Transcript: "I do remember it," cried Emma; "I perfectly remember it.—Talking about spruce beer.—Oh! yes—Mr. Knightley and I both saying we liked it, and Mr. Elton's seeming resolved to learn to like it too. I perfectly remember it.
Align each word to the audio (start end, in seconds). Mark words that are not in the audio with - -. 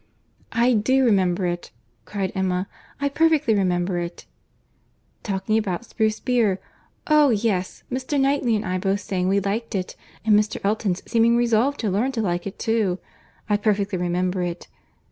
"I 0.55 0.73
do 0.73 1.05
remember 1.05 1.45
it," 1.45 1.69
cried 2.05 2.31
Emma; 2.33 2.67
"I 2.99 3.07
perfectly 3.07 3.53
remember 3.53 3.99
it.—Talking 3.99 5.59
about 5.59 5.85
spruce 5.85 6.19
beer.—Oh! 6.19 7.29
yes—Mr. 7.29 8.19
Knightley 8.19 8.55
and 8.55 8.65
I 8.65 8.79
both 8.79 9.01
saying 9.01 9.27
we 9.27 9.39
liked 9.39 9.75
it, 9.75 9.95
and 10.25 10.35
Mr. 10.35 10.59
Elton's 10.63 11.03
seeming 11.05 11.37
resolved 11.37 11.79
to 11.81 11.91
learn 11.91 12.11
to 12.13 12.21
like 12.23 12.47
it 12.47 12.57
too. 12.57 12.97
I 13.47 13.57
perfectly 13.57 13.99
remember 13.99 14.41
it. 14.41 14.67